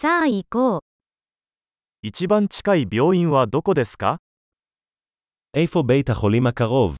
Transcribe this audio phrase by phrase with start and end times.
[0.00, 0.81] さあ行こう。
[2.01, 4.17] 一番近い病院はどこですか
[5.53, 6.95] איפה בית החולים הקרוב?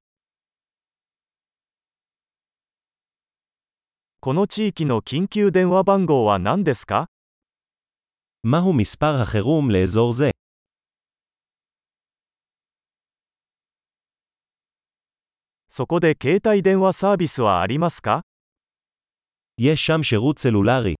[4.19, 7.07] この地域の緊急電話番号は何ですか
[8.43, 10.31] מהו מספר החירום לאזור זה?
[15.67, 18.21] そこで携帯電話サービスはありますか
[19.57, 20.95] יש שם שירות סלולרי.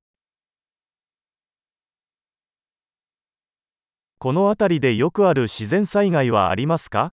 [4.21, 7.13] この辺りでよくある自然災害はありますか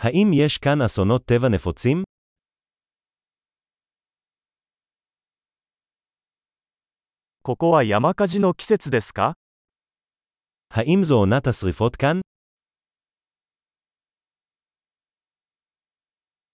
[0.00, 2.04] האם יש כאן אסונות טבע נפוצים?
[7.42, 9.34] ここは山火事の季節ですか
[10.70, 12.20] האם זו עונת השרפות כאן?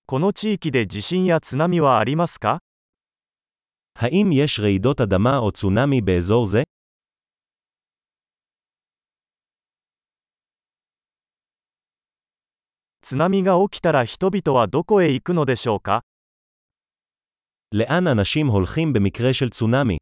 [0.07, 2.59] この地域で地震や津波はありますか
[3.95, 6.63] האם יש רעידות אדמה או צונאמי באזור זה?
[13.09, 16.03] 津波が起きたら人々はどこへ行くのでしょうか
[17.73, 19.99] לאן אנשים הולכים במקרה של צונאמי?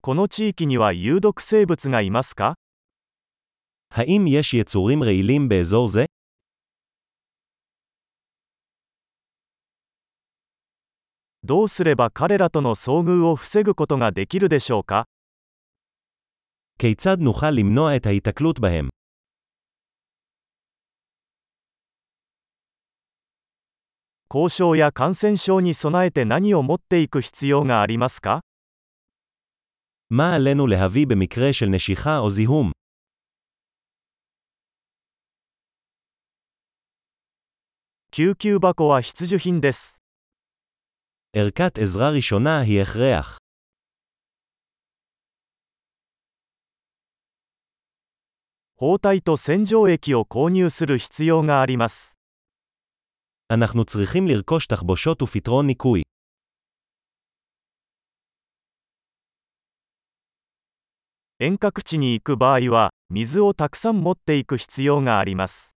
[0.00, 2.54] この地域には有毒生物がいますか
[3.90, 6.06] האם יש יצורים רעילים באזור זה?
[11.42, 15.06] どうすれば彼らとの遭遇を防ぐことができるでしょうか
[16.82, 18.88] כיצד נוכל למנוע את ההיתקלות בהם?
[24.30, 28.40] 交渉や感染症に備えて何を持っていく必要がありますか
[30.10, 32.72] מה עלינו להביא במקרה של נשיכה או זיהום?
[38.10, 40.02] 救急箱は必需品です。
[41.36, 43.38] ערכת עזרה ראשונה היא הכרח.
[48.82, 52.18] 包帯と洗浄液を購入する必要があります。
[53.50, 56.02] אנחנו צריכים לרכוש תחבושות ופתרון ניקוי.
[61.40, 65.76] 遠隔地に行く場合は、水をたくさん持っていく必要があります。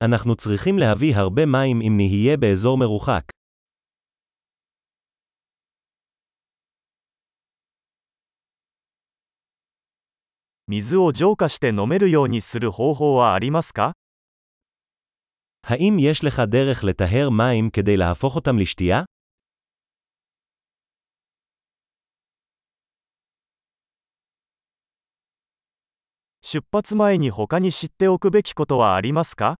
[0.00, 3.31] אנחנו צריכים להביא הרבה מים אם נהיה באזור מרוחק.
[10.68, 13.92] 水を浄化して飲めるようにする方法はありますか
[15.62, 19.04] האם יש לך דרך לטהר מים כדי להפוך אותם לשתייה?
[26.42, 29.56] 出発前に他に知っておくべきことはありますか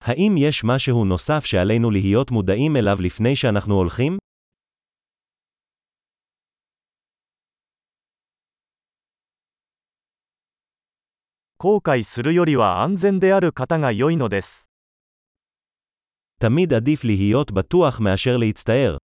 [0.00, 4.18] האם יש משהו נוסף שעלינו להיות מודעים אליו לפני שאנחנו הולכים?
[11.58, 14.68] 後悔するよりは安全である方が良いのです。
[16.40, 18.96] תמיד עדיף להיות בטוח מאשר להצטער.